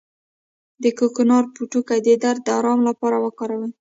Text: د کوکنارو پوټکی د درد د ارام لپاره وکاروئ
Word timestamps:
د 0.83 0.85
کوکنارو 0.99 1.51
پوټکی 1.55 1.99
د 2.05 2.09
درد 2.23 2.41
د 2.45 2.49
ارام 2.59 2.79
لپاره 2.89 3.17
وکاروئ 3.25 3.67